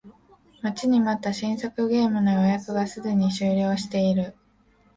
[0.63, 4.35] 待ちに待った新作ゲームの予約がすでに終了している